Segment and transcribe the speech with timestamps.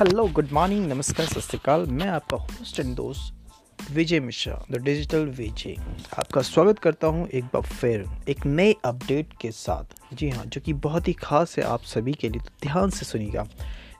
[0.00, 5.24] Hello good morning नमस्कार सत श्रीकाल मैं आपका होस्ट एंड दोस्त विजय मिश्रा द डिजिटल
[5.38, 5.74] विजय।
[6.18, 10.60] आपका स्वागत करता हूँ एक बार फिर, एक नए अपडेट के साथ। जी हाँ जो
[10.60, 13.46] कि बहुत ही खास है आप सभी के लिए तो ध्यान से सुनिएगा।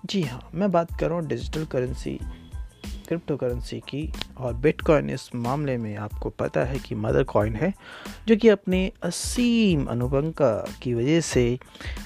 [0.06, 2.18] जी हाँ मैं बात कर रहा हूँ डिजिटल करेंसी
[3.08, 7.72] क्रिप्टो करेंसी की और बिटकॉइन इस मामले में आपको पता है कि मदर कॉइन है,
[8.28, 10.32] जो कि अपने असीम अनुभव
[10.82, 11.58] की वजह से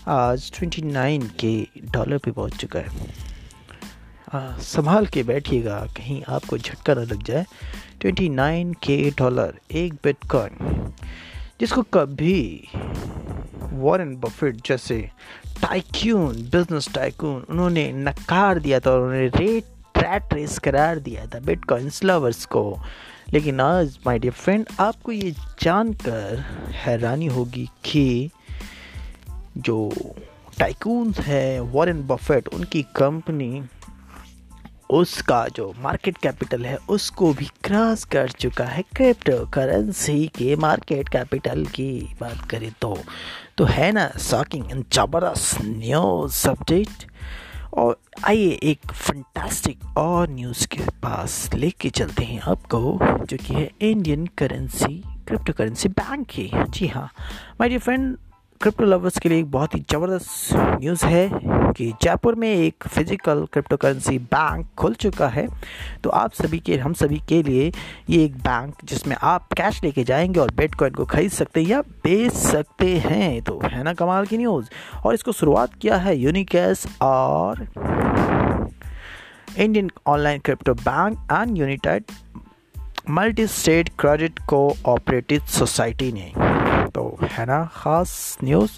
[0.08, 3.32] आज 29 के डॉलर पे पहुँच चुका है।
[4.34, 7.46] संभाल के बैठिएगा, कहीं आपको झटका न लग जाए।
[8.00, 10.56] 29 के डॉलर, एक बिटकॉइन,
[11.60, 12.68] जिसको कभी
[13.62, 15.10] वॉरेन बफेट जैसे
[15.62, 21.40] टाइक्यून, बिज़नेस टाइकून उन्होंने नकार दिया था और उन्होंने रेट, ट्रैट रेस करार दिया था
[21.40, 22.78] बिटकॉइन लवर्स को।
[23.32, 28.30] लेकिन आज माय डियर फ्रेंड आपको ये जानकर हैरानी होगी कि
[29.56, 29.92] जो
[30.58, 33.62] टाइकून है, वॉरेन बफेट, उनकी कंपनी
[34.94, 41.08] उसका जो मार्केट कैपिटल है, उसको भी क्रॉस कर चुका है क्रिप्टो करेंसी के मार्केट
[41.08, 42.96] कैपिटल की। बात करें तो
[43.58, 47.06] तो है ना शॉकिंग एंड ज़बरदस्त न्यूज़ सब्जेक्ट
[47.74, 53.70] और आइए एक फंटास्टिक और न्यूज़ के पास लेके चलते हैं आपको, जो कि है
[53.80, 57.08] Indian currency crypto currency bank की। जी हाँ
[57.60, 58.16] my dear friend
[58.60, 63.44] crypto lovers के लिए एक बहुत ही ज़बरदस्त न्यूज़ है। कि जयपुर में एक फ़िज़िकल
[63.52, 65.46] क्रिप्टो करेंसी बैंक खुल चुका है।
[66.04, 67.70] तो आप सभी के, हम सभी के लिए
[68.10, 71.80] ये एक बैंक जिसमें आप कैश लेके जाएँगे और बिटकॉइन को खरीद सकते हैं या
[72.04, 74.68] बेच सकते हैं। तो है ना कमाल की न्यूज़
[75.04, 77.66] और इसको शुरुआत किया है यूनिकैस और
[79.58, 82.04] Indian online crypto bank and united
[83.10, 86.32] multi state credit cooperative society ने।
[86.94, 88.72] तो है ना, ख़ास news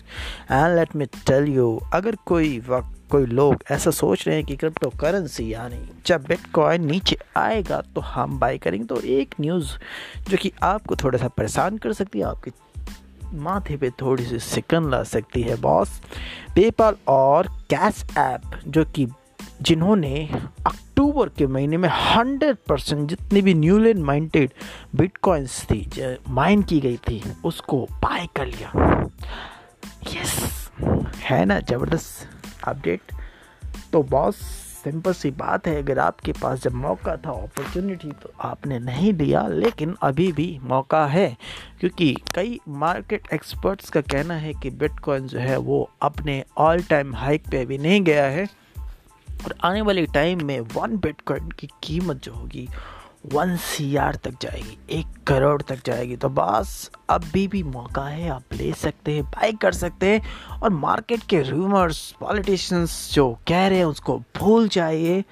[0.53, 4.57] and let me tell you अगर कोई वक्त, कोई लोग ऐसा सोच रहे हैं कि
[4.57, 9.73] क्रिप्टो करेंसी यानी जब बिटकॉइन नीचे आएगा तो हम बाई करेंगे तो एक न्यूज़
[10.31, 12.53] जो कि आपको थोड़ा सा परेशान कर सकती है, आपके
[13.35, 16.01] माथे पे थोड़ी सी सिकन ला सकती है बॉस
[16.55, 19.07] पेपाल और कैश ऐप जो कि
[19.63, 20.29] जिन्होंने
[20.97, 24.53] अक्टूबर के महीने में हंड्रेड परसेंट जितनी भी न्यूली माइंटेड
[24.97, 28.73] बिटकॉइंस थी, जो, माइन की गई थी, उसको बाय कर लिया।
[30.15, 30.71] यस
[31.21, 33.13] है ना, ज़बरदस्त अपडेट।
[33.93, 34.37] तो बॉस
[34.85, 39.47] सिंपल सी बात है, अगर आपके पास जब मौका था अपॉर्चुनिटी तो आपने नहीं लिया
[39.49, 41.37] लेकिन अभी भी मौका है,
[41.81, 47.15] क्योंकि कई मार्केट एक्सपर्ट्स का कहना है कि बिटकॉइन जो है, वो अपने ऑल टाइम
[47.15, 48.49] हाइक पे अभी नहीं गया है।
[49.47, 52.69] और आने वाले टाइम में वन बिटकॉइन की कीमत जो होगी
[53.33, 58.43] वन सीआर तक जाएगी, एक करोड़ तक जाएगी। तो बस, अभी भी मौका है, आप
[58.53, 60.23] ले सकते हैं बाई कर सकते हैं
[60.63, 65.25] और मार्केट के रूमर्स पॉलिटिशियंस जो कह रहे हैं, उसको भूल जाइए।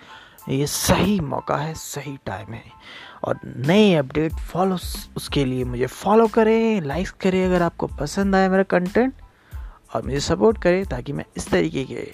[0.48, 2.64] ये सही मौका है, सही टाइम है।
[3.24, 4.78] और नए अपडेट फॉलो
[5.16, 9.12] उसके लिए मुझे फॉलो करें लाइक करें अगर आपको पसंद आए मेरा कंटेंट
[9.94, 12.12] और मुझे सपोर्ट करें ताकि मैं इस तरीके के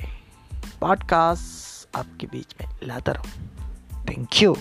[0.81, 3.31] पॉडकास्ट आपके बीच में लाता रहूँ।
[4.09, 4.57] Thank you